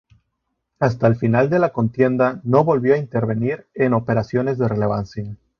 [0.79, 5.37] Hasta el final de la contienda no volvió a intervenir en operaciones de relevancia.